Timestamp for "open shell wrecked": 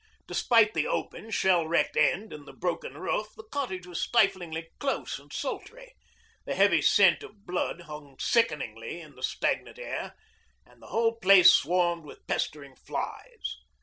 0.87-1.95